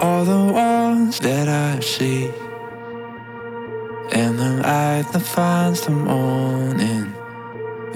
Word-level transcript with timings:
all 0.00 0.24
the 0.24 0.52
walls 0.52 1.18
that 1.20 1.46
I 1.46 1.80
see. 1.80 2.30
And 4.12 4.38
the 4.38 4.62
light 4.62 5.06
that 5.12 5.20
finds 5.20 5.82
the 5.82 5.90
morning 5.90 7.12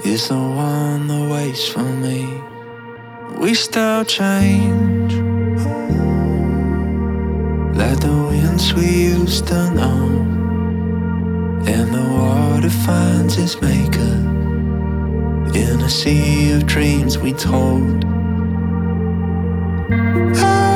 is 0.05 0.27
the 0.27 0.35
one 0.35 1.07
that 1.07 1.31
waits 1.31 1.67
for 1.67 1.83
me. 1.83 2.21
We 3.39 3.55
still 3.55 4.05
change 4.05 5.13
like 7.75 7.99
the 7.99 8.15
winds 8.29 8.73
we 8.75 8.87
used 9.15 9.47
to 9.47 9.71
know. 9.71 10.05
And 11.73 11.87
the 11.91 12.07
water 12.19 12.69
finds 12.69 13.37
its 13.39 13.59
maker 13.61 14.15
in 15.55 15.81
a 15.81 15.89
sea 15.89 16.51
of 16.51 16.67
dreams 16.67 17.17
we 17.17 17.33
told. 17.33 18.05
I 20.37 20.75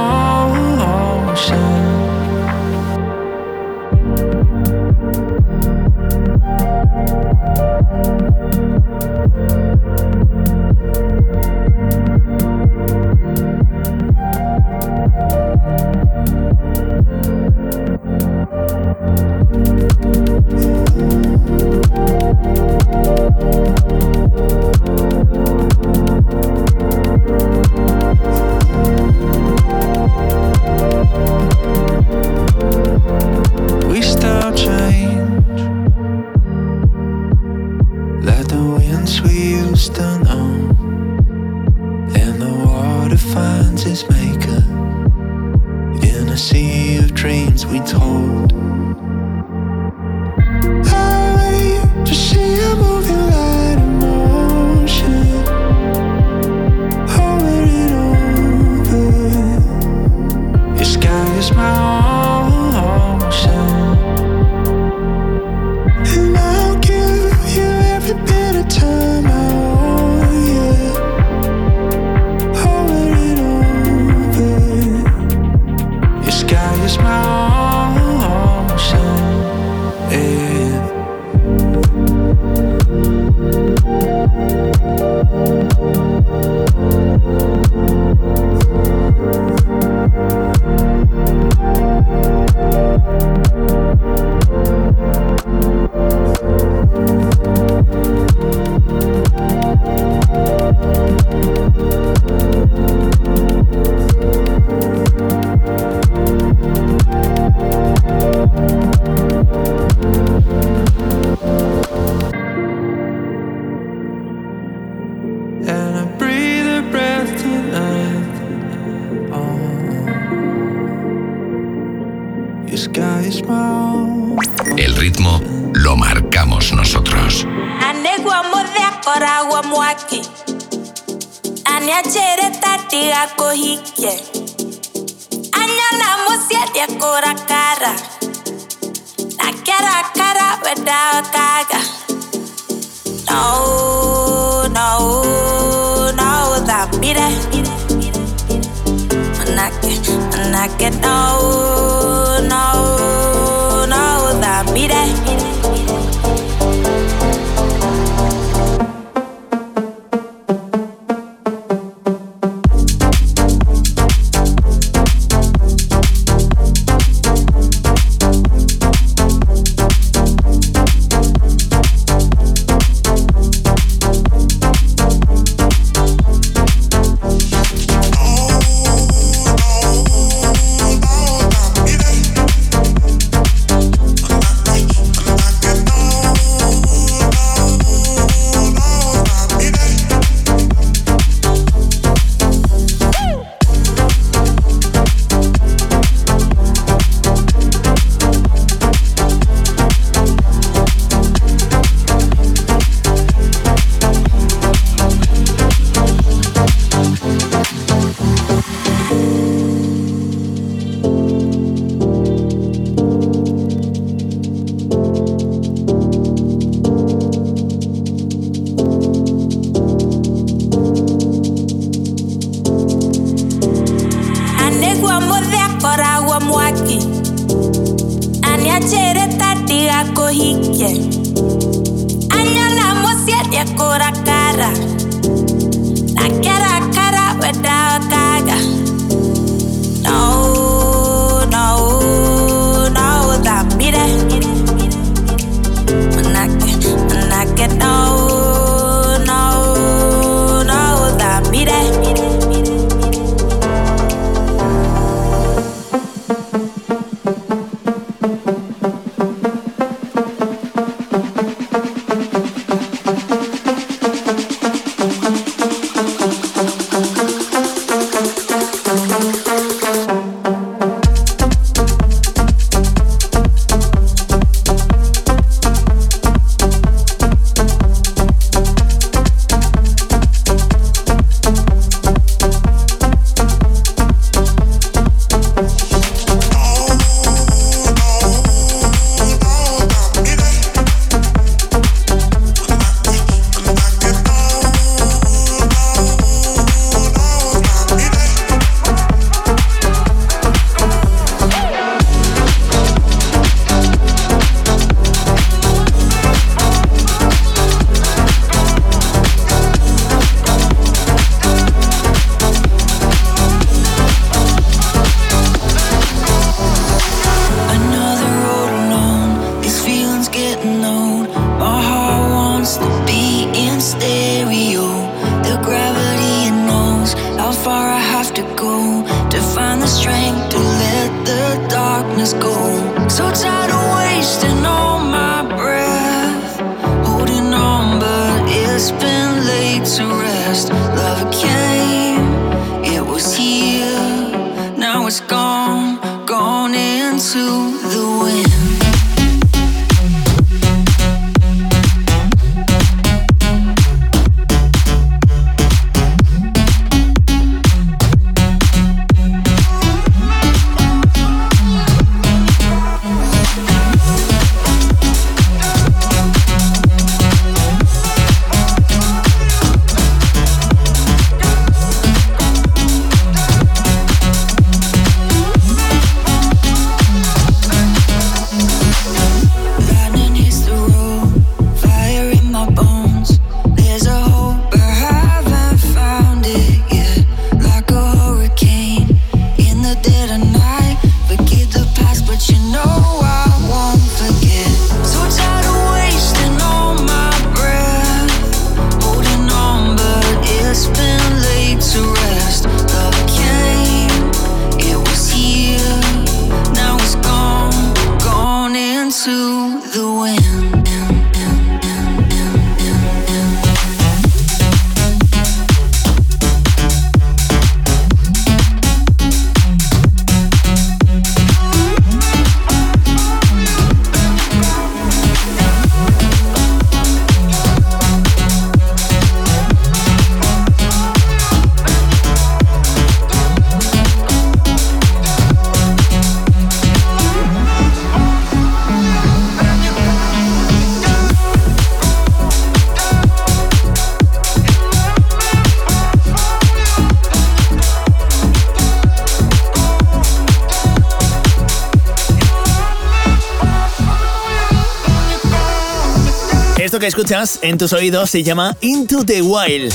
en 457.61 457.77
tus 457.77 457.93
oídos 457.93 458.29
se 458.29 458.43
llama 458.43 458.75
Into 458.81 459.23
the 459.23 459.41
Wild. 459.41 459.93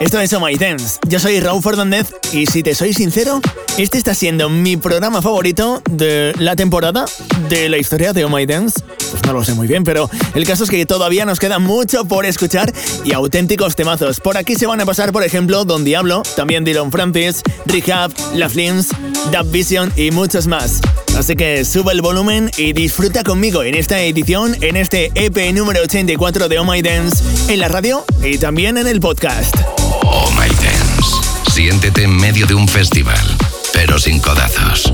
Esto 0.00 0.18
es 0.18 0.32
Oh 0.32 0.40
My 0.44 0.56
Dance. 0.56 0.98
Yo 1.06 1.20
soy 1.20 1.38
Raúl 1.38 1.62
Fernández 1.62 2.08
y 2.32 2.46
si 2.46 2.64
te 2.64 2.74
soy 2.74 2.92
sincero, 2.92 3.40
este 3.78 3.96
está 3.96 4.12
siendo 4.12 4.48
mi 4.48 4.76
programa 4.76 5.22
favorito 5.22 5.80
de 5.88 6.34
la 6.36 6.56
temporada 6.56 7.04
de 7.48 7.68
la 7.68 7.78
historia 7.78 8.12
de 8.12 8.24
Oh 8.24 8.28
My 8.28 8.44
Dance. 8.44 8.80
Pues 9.08 9.24
no 9.24 9.34
lo 9.34 9.44
sé 9.44 9.54
muy 9.54 9.68
bien, 9.68 9.84
pero 9.84 10.10
el 10.34 10.44
caso 10.44 10.64
es 10.64 10.70
que 10.70 10.84
todavía 10.84 11.24
nos 11.24 11.38
queda 11.38 11.60
mucho 11.60 12.06
por 12.06 12.26
escuchar 12.26 12.72
y 13.04 13.12
auténticos 13.12 13.76
temazos. 13.76 14.18
Por 14.18 14.36
aquí 14.36 14.56
se 14.56 14.66
van 14.66 14.80
a 14.80 14.84
pasar, 14.84 15.12
por 15.12 15.22
ejemplo, 15.22 15.64
Don 15.64 15.84
Diablo, 15.84 16.24
también 16.34 16.64
Dylan 16.64 16.90
Francis, 16.90 17.42
Rehab, 17.66 18.10
La 18.34 18.48
Flames, 18.48 18.88
Dub 19.30 19.48
Vision 19.52 19.92
y 19.96 20.10
muchos 20.10 20.48
más. 20.48 20.80
Así 21.16 21.36
que 21.36 21.64
sube 21.64 21.92
el 21.92 22.02
volumen 22.02 22.50
y 22.56 22.72
disfruta 22.72 23.22
conmigo 23.22 23.62
en 23.62 23.74
esta 23.74 24.00
edición, 24.00 24.56
en 24.60 24.76
este 24.76 25.12
EP 25.14 25.54
número 25.54 25.82
84 25.82 26.48
de 26.48 26.58
Oh 26.58 26.64
My 26.64 26.82
Dance, 26.82 27.22
en 27.52 27.60
la 27.60 27.68
radio 27.68 28.04
y 28.22 28.38
también 28.38 28.78
en 28.78 28.86
el 28.86 29.00
podcast. 29.00 29.54
Oh 30.02 30.30
My 30.32 30.48
Dance. 30.48 31.52
Siéntete 31.52 32.02
en 32.02 32.16
medio 32.16 32.46
de 32.46 32.54
un 32.54 32.66
festival, 32.66 33.24
pero 33.72 33.98
sin 33.98 34.18
codazos. 34.20 34.92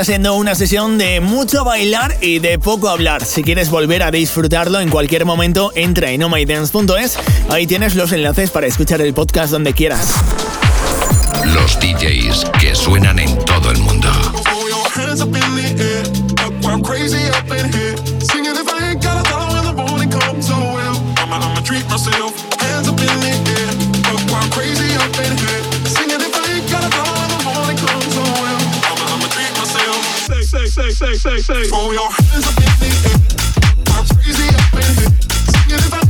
Está 0.00 0.12
siendo 0.12 0.34
una 0.36 0.54
sesión 0.54 0.96
de 0.96 1.18
mucho 1.18 1.64
bailar 1.64 2.18
y 2.20 2.38
de 2.38 2.56
poco 2.60 2.88
hablar. 2.88 3.24
Si 3.24 3.42
quieres 3.42 3.68
volver 3.68 4.04
a 4.04 4.12
disfrutarlo 4.12 4.78
en 4.78 4.90
cualquier 4.90 5.24
momento, 5.24 5.72
entra 5.74 6.12
en 6.12 6.22
omydance.es. 6.22 7.18
Ahí 7.50 7.66
tienes 7.66 7.96
los 7.96 8.12
enlaces 8.12 8.52
para 8.52 8.68
escuchar 8.68 9.00
el 9.00 9.12
podcast 9.12 9.50
donde 9.50 9.72
quieras. 9.72 10.14
Los 11.46 11.80
DJs 11.80 12.44
que 12.60 12.76
suenan 12.76 13.18
en 13.18 13.44
todo 13.44 13.72
el 13.72 13.78
mundo. 13.78 14.08
Say, 30.90 31.14
say, 31.14 31.38
say, 31.38 31.38
say. 31.38 31.68
Throw 31.68 31.92
your 31.92 32.10
hands 32.10 32.46
up 32.46 32.56
in 32.56 32.72
the 32.80 32.88
air. 33.08 33.18
I'm 33.92 34.06
crazy 34.16 34.48
up 34.48 34.72
in 34.72 34.88
here. 34.96 35.12
Singing 35.52 35.84
if 35.84 36.07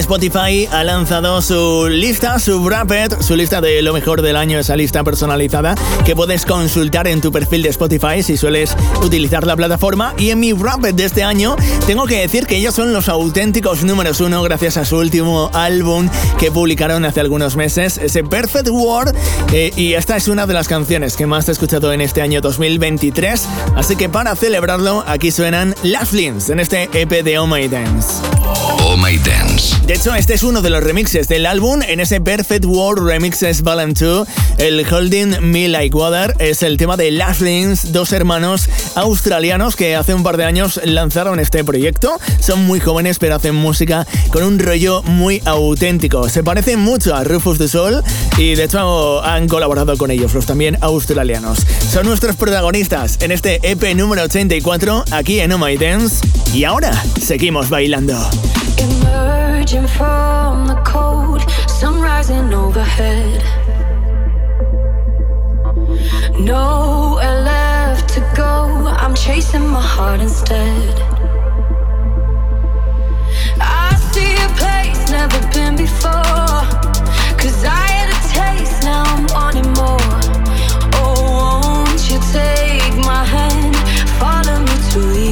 Spotify 0.00 0.66
ha 0.72 0.82
lanzado 0.82 1.42
su 1.42 1.86
lista, 1.90 2.38
su 2.38 2.58
Wrapped, 2.62 3.20
su 3.20 3.36
lista 3.36 3.60
de 3.60 3.82
lo 3.82 3.92
mejor 3.92 4.22
del 4.22 4.34
año, 4.34 4.58
esa 4.58 4.74
lista 4.74 5.04
personalizada 5.04 5.74
que 6.06 6.16
puedes 6.16 6.46
consultar 6.46 7.06
en 7.06 7.20
tu 7.20 7.30
perfil 7.30 7.62
de 7.62 7.68
Spotify 7.68 8.22
si 8.22 8.38
sueles 8.38 8.74
utilizar 9.02 9.46
la 9.46 9.56
plataforma. 9.56 10.14
Y 10.16 10.30
en 10.30 10.40
mi 10.40 10.54
Wrapped 10.54 10.94
de 10.94 11.04
este 11.04 11.22
año 11.22 11.54
tengo 11.86 12.06
que 12.06 12.18
decir 12.18 12.46
que 12.46 12.56
ellos 12.56 12.74
son 12.74 12.94
los 12.94 13.10
auténticos 13.10 13.84
números 13.84 14.20
uno 14.20 14.42
gracias 14.42 14.78
a 14.78 14.86
su 14.86 14.96
último 14.96 15.50
álbum 15.52 16.08
que 16.38 16.50
publicaron 16.50 17.04
hace 17.04 17.20
algunos 17.20 17.56
meses, 17.56 17.98
ese 17.98 18.24
Perfect 18.24 18.70
World. 18.70 19.14
Eh, 19.52 19.70
y 19.76 19.92
esta 19.92 20.16
es 20.16 20.28
una 20.28 20.46
de 20.46 20.54
las 20.54 20.66
canciones 20.66 21.14
que 21.16 21.26
más 21.26 21.48
he 21.48 21.52
escuchado 21.52 21.92
en 21.92 22.00
este 22.00 22.22
año 22.22 22.40
2023. 22.40 23.46
Así 23.76 23.96
que 23.96 24.08
para 24.08 24.34
celebrarlo, 24.34 25.04
aquí 25.06 25.30
suenan 25.30 25.74
Las 25.82 26.08
Flames 26.08 26.48
en 26.48 26.58
este 26.58 26.88
EP 26.94 27.22
de 27.22 27.38
Oh 27.38 27.46
My 27.46 27.68
Dance. 27.68 28.29
Dance. 28.96 29.76
De 29.86 29.94
hecho, 29.94 30.12
este 30.16 30.34
es 30.34 30.42
uno 30.42 30.62
de 30.62 30.68
los 30.68 30.82
remixes 30.82 31.28
del 31.28 31.46
álbum. 31.46 31.80
En 31.80 32.00
ese 32.00 32.20
Perfect 32.20 32.64
World 32.64 33.06
Remixes 33.06 33.62
Volume 33.62 33.92
2, 33.92 34.26
el 34.58 34.84
Holding 34.84 35.36
Me 35.42 35.68
Like 35.68 35.96
Water 35.96 36.34
es 36.40 36.64
el 36.64 36.76
tema 36.76 36.96
de 36.96 37.12
Lashlings, 37.12 37.92
dos 37.92 38.12
hermanos 38.12 38.68
australianos 38.96 39.76
que 39.76 39.94
hace 39.94 40.12
un 40.12 40.24
par 40.24 40.36
de 40.36 40.44
años 40.44 40.80
lanzaron 40.82 41.38
este 41.38 41.62
proyecto. 41.62 42.18
Son 42.40 42.66
muy 42.66 42.80
jóvenes, 42.80 43.20
pero 43.20 43.36
hacen 43.36 43.54
música 43.54 44.08
con 44.32 44.42
un 44.42 44.58
rollo 44.58 45.04
muy 45.04 45.40
auténtico. 45.44 46.28
Se 46.28 46.42
parecen 46.42 46.80
mucho 46.80 47.14
a 47.14 47.22
Rufus 47.22 47.58
the 47.58 47.68
Soul 47.68 48.02
y 48.38 48.56
de 48.56 48.64
hecho 48.64 49.22
han 49.22 49.46
colaborado 49.46 49.96
con 49.96 50.10
ellos, 50.10 50.34
los 50.34 50.46
también 50.46 50.76
australianos. 50.80 51.60
Son 51.92 52.06
nuestros 52.06 52.34
protagonistas 52.34 53.18
en 53.20 53.30
este 53.30 53.60
EP 53.62 53.94
número 53.94 54.22
84 54.22 55.04
aquí 55.12 55.38
en 55.38 55.52
Oh 55.52 55.58
My 55.58 55.76
Dance. 55.76 56.26
Y 56.52 56.64
ahora 56.64 56.92
seguimos 57.20 57.70
bailando. 57.70 58.18
Emerging 59.60 59.88
from 59.88 60.66
the 60.68 60.80
cold, 60.86 61.42
sun 61.68 62.00
rising 62.00 62.50
overhead. 62.54 63.42
Nowhere 66.40 67.42
left 67.42 68.08
to 68.14 68.20
go, 68.34 68.86
I'm 69.02 69.14
chasing 69.14 69.68
my 69.68 69.82
heart 69.82 70.22
instead. 70.22 70.94
I 73.60 73.94
see 74.12 74.32
a 74.46 74.48
place 74.56 75.10
never 75.10 75.38
been 75.52 75.76
before, 75.76 76.64
cause 77.36 77.62
I 77.62 77.84
had 77.96 78.08
a 78.16 78.18
taste, 78.32 78.82
now 78.82 79.04
I'm 79.14 79.26
wanting 79.26 79.70
more. 79.74 80.08
Oh, 81.02 81.84
won't 81.84 82.10
you 82.10 82.18
take 82.32 82.96
my 83.04 83.24
hand, 83.24 83.76
follow 84.18 84.58
me 84.60 84.76
to 84.92 85.00
the 85.00 85.29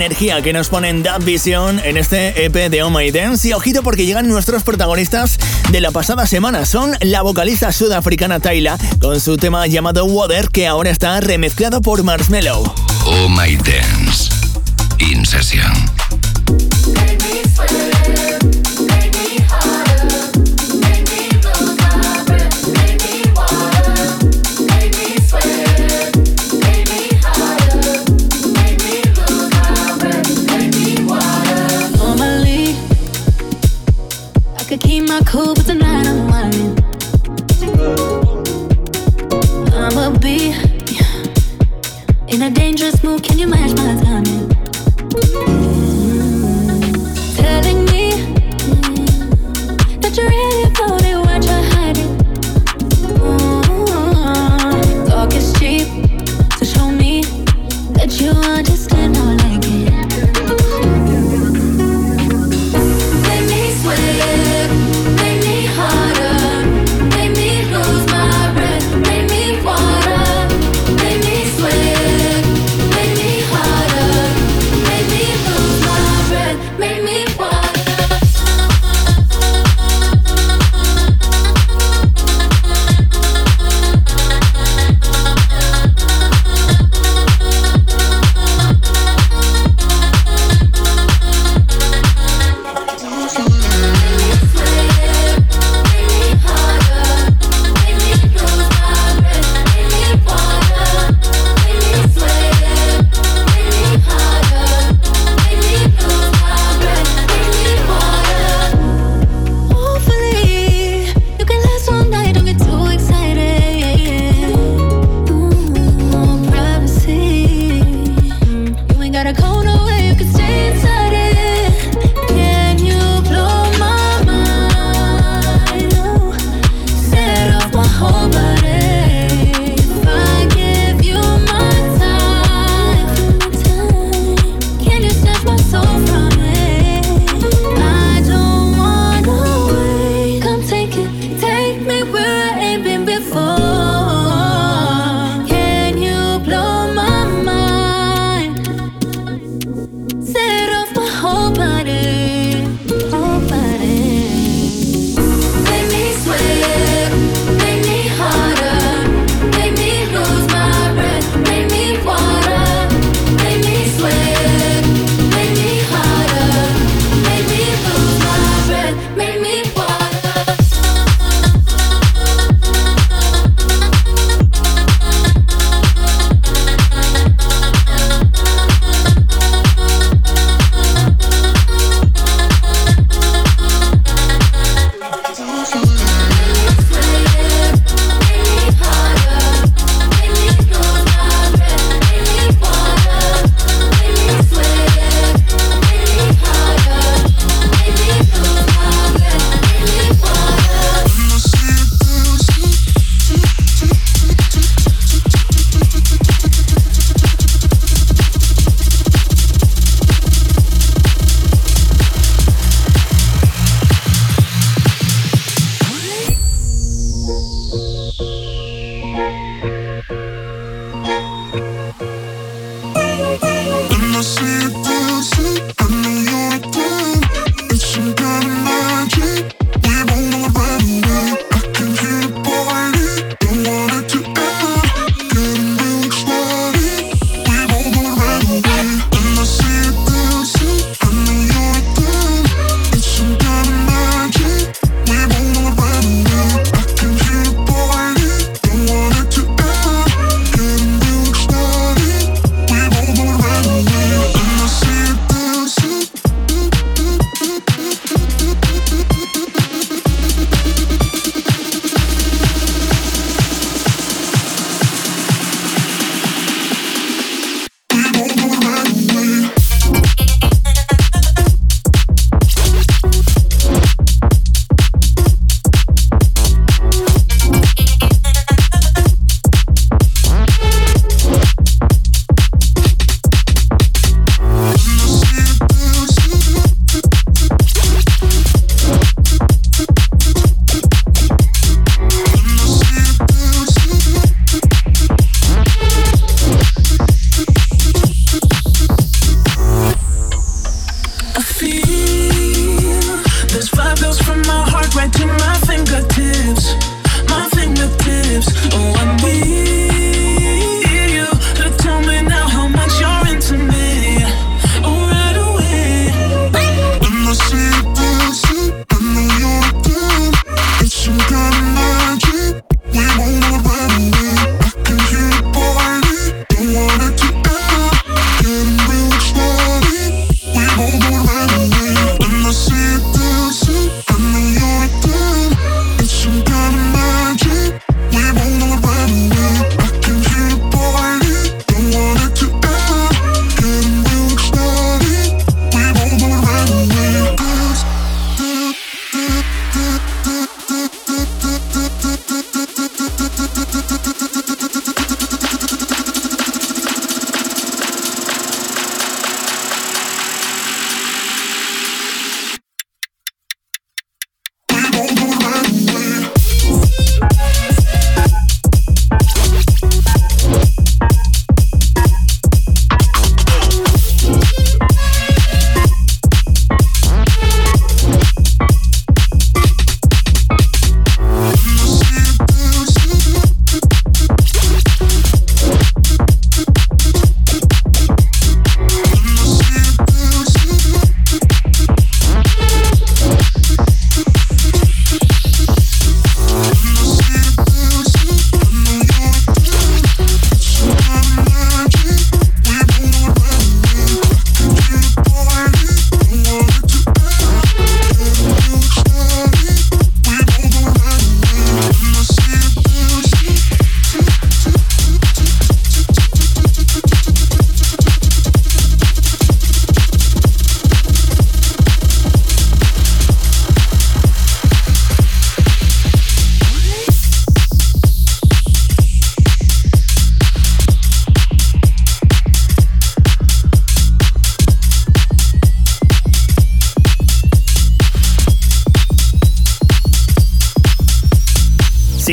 energía 0.00 0.40
que 0.40 0.54
nos 0.54 0.68
ponen 0.68 1.02
That 1.02 1.22
Vision 1.24 1.78
en 1.84 1.98
este 1.98 2.46
EP 2.46 2.70
de 2.70 2.82
Oh 2.82 2.90
My 2.90 3.10
Dance. 3.10 3.46
Y 3.46 3.52
ojito 3.52 3.82
porque 3.82 4.06
llegan 4.06 4.28
nuestros 4.28 4.62
protagonistas 4.62 5.38
de 5.70 5.80
la 5.80 5.90
pasada 5.90 6.26
semana. 6.26 6.64
Son 6.64 6.96
la 7.00 7.20
vocalista 7.20 7.70
sudafricana 7.70 8.40
Tyla 8.40 8.78
con 9.00 9.20
su 9.20 9.36
tema 9.36 9.66
llamado 9.66 10.06
Water 10.06 10.48
que 10.48 10.66
ahora 10.66 10.88
está 10.90 11.20
remezclado 11.20 11.82
por 11.82 12.02
Marshmello. 12.02 12.62
Oh 13.04 13.28
My 13.28 13.56
Dance. 13.56 14.30
In. 14.98 15.24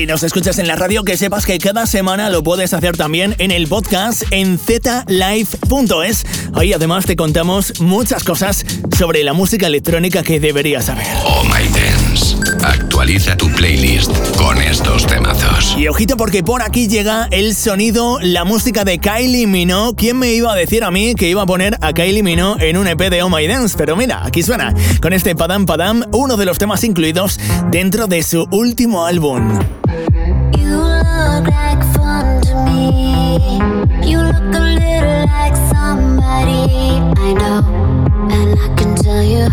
Nos 0.07 0.23
escuchas 0.23 0.57
en 0.57 0.67
la 0.67 0.77
radio, 0.77 1.03
que 1.03 1.17
sepas 1.17 1.45
que 1.45 1.59
cada 1.59 1.85
semana 1.85 2.29
lo 2.29 2.41
puedes 2.41 2.73
hacer 2.73 2.95
también 2.95 3.35
en 3.39 3.51
el 3.51 3.67
podcast 3.67 4.23
en 4.31 4.57
zlive.es. 4.57 6.25
Ahí 6.53 6.71
además 6.71 7.05
te 7.05 7.17
contamos 7.17 7.81
muchas 7.81 8.23
cosas 8.23 8.65
sobre 8.97 9.23
la 9.23 9.33
música 9.33 9.67
electrónica 9.67 10.23
que 10.23 10.39
deberías 10.39 10.85
saber. 10.85 11.05
Oh 11.25 11.43
My 11.43 11.67
Dance. 11.67 12.37
Actualiza 12.63 13.35
tu 13.35 13.49
playlist 13.51 14.11
con 14.37 14.57
estos 14.61 15.05
temazos. 15.05 15.75
Y 15.77 15.89
ojito 15.89 16.15
porque 16.15 16.41
por 16.41 16.61
aquí 16.61 16.87
llega 16.87 17.27
el 17.31 17.53
sonido, 17.53 18.19
la 18.21 18.45
música 18.45 18.85
de 18.85 18.99
Kylie 18.99 19.45
Minogue. 19.45 19.95
¿Quién 19.97 20.17
me 20.17 20.31
iba 20.31 20.53
a 20.53 20.55
decir 20.55 20.85
a 20.85 20.91
mí 20.91 21.15
que 21.15 21.29
iba 21.29 21.41
a 21.41 21.45
poner 21.45 21.77
a 21.81 21.91
Kylie 21.91 22.23
Minogue 22.23 22.69
en 22.69 22.77
un 22.77 22.87
EP 22.87 23.09
de 23.09 23.23
Oh 23.23 23.29
My 23.29 23.45
Dance? 23.45 23.75
Pero 23.77 23.97
mira, 23.97 24.25
aquí 24.25 24.41
suena 24.41 24.73
con 25.01 25.11
este 25.11 25.35
Padam 25.35 25.65
Padam, 25.65 26.05
uno 26.13 26.37
de 26.37 26.45
los 26.45 26.57
temas 26.57 26.83
incluidos 26.85 27.39
dentro 27.69 28.07
de 28.07 28.23
su 28.23 28.47
último 28.51 29.05
álbum. 29.05 29.59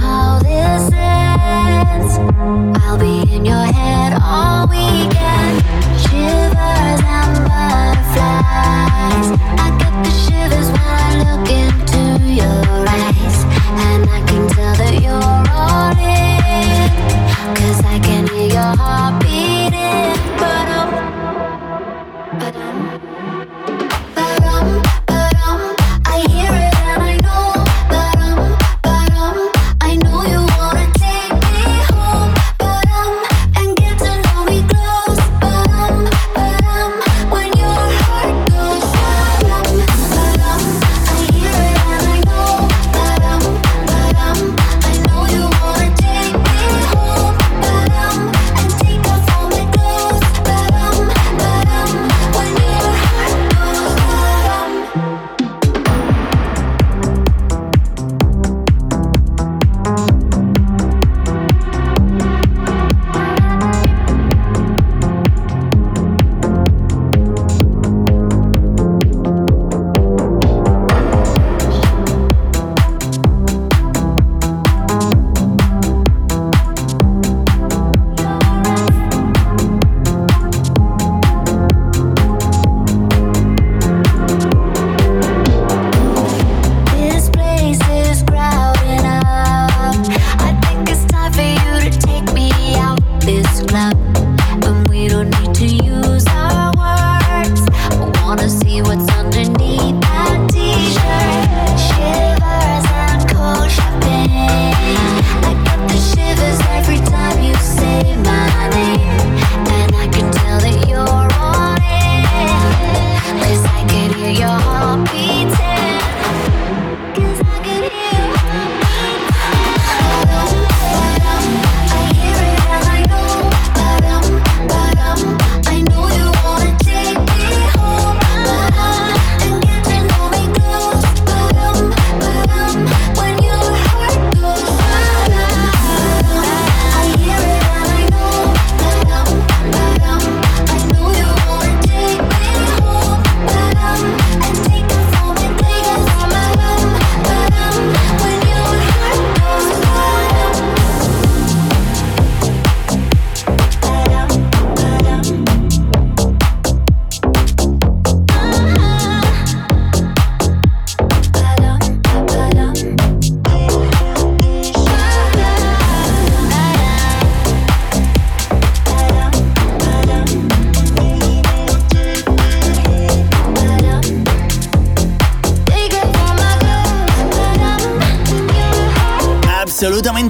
All 0.03 0.41
this 0.41 0.89
is 0.89 2.19
i'll 2.83 2.99
be 2.99 3.23
in 3.35 3.45
your 3.47 3.65
head 3.65 4.13
all 4.23 4.67
weekend. 4.67 5.63
Shivers 6.03 7.01
and 7.19 7.35
butterflies. 7.49 9.29
I 9.61 9.84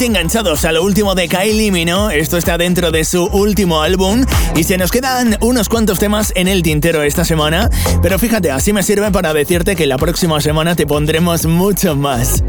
enganchados 0.02 0.64
a 0.64 0.72
lo 0.72 0.82
último 0.82 1.14
de 1.14 1.28
Kylie 1.28 1.70
Minogue. 1.70 2.18
Esto 2.18 2.36
está 2.36 2.58
dentro 2.58 2.90
de 2.90 3.04
su 3.04 3.24
último 3.26 3.82
álbum 3.82 4.24
y 4.56 4.64
se 4.64 4.76
nos 4.78 4.90
quedan 4.90 5.36
unos 5.40 5.68
cuantos 5.68 5.98
temas 5.98 6.32
en 6.34 6.48
el 6.48 6.62
tintero 6.62 7.02
esta 7.02 7.24
semana. 7.24 7.70
Pero 8.02 8.18
fíjate, 8.18 8.50
así 8.50 8.72
me 8.72 8.82
sirve 8.82 9.10
para 9.12 9.32
decirte 9.32 9.76
que 9.76 9.86
la 9.86 9.96
próxima 9.96 10.40
semana 10.40 10.74
te 10.74 10.86
pondremos 10.86 11.46
mucho 11.46 11.94
más. 11.94 12.42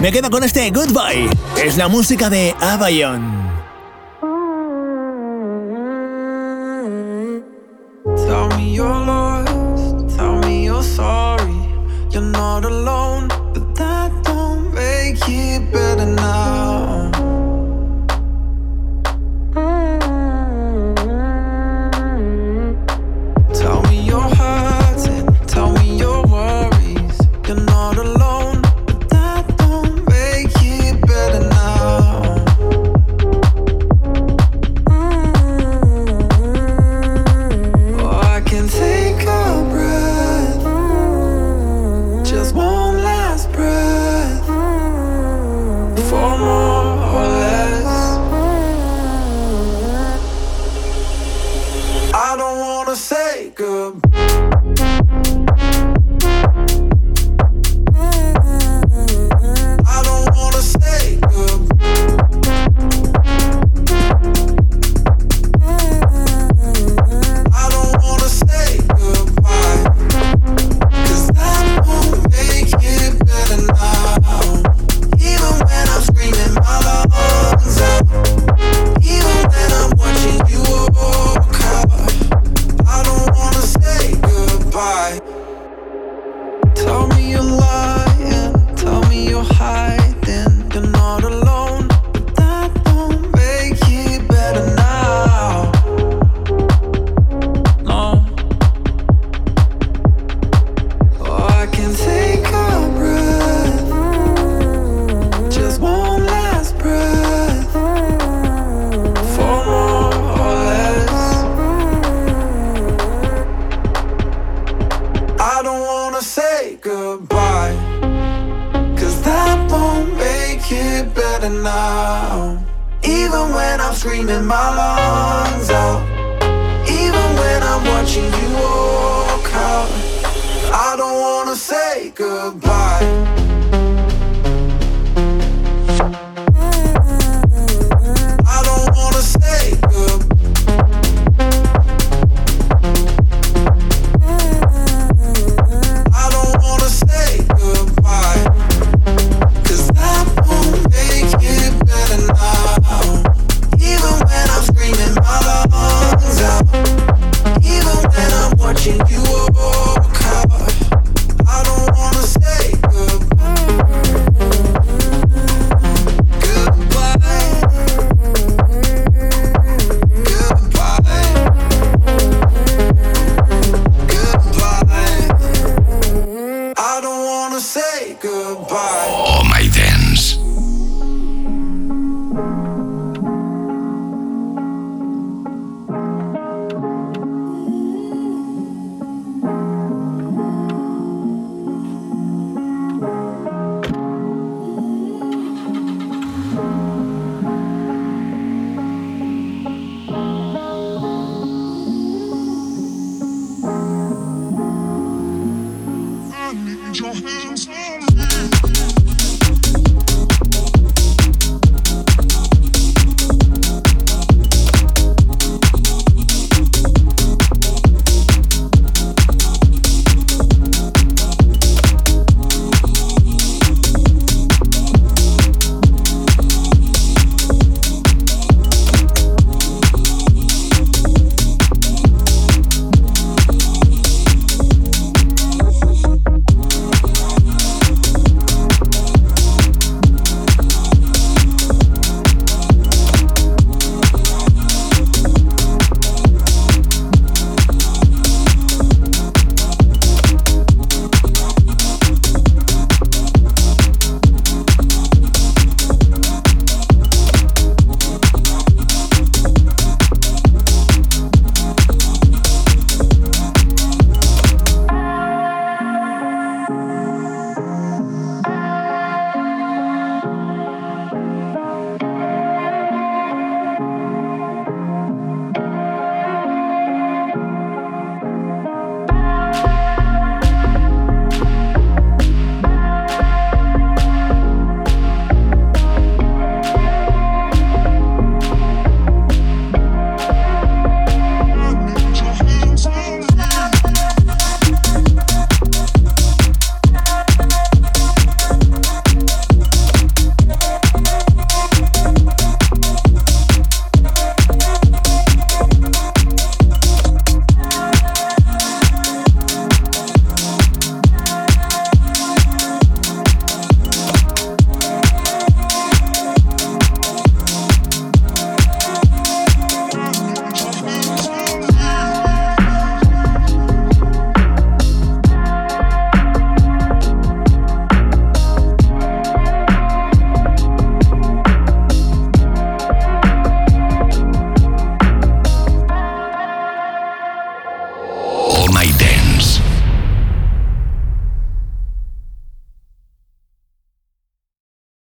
Me 0.00 0.12
quedo 0.12 0.30
con 0.30 0.44
este 0.44 0.70
Goodbye. 0.70 1.28
Es 1.64 1.76
la 1.76 1.88
música 1.88 2.30
de 2.30 2.54
Abayon. 2.60 3.42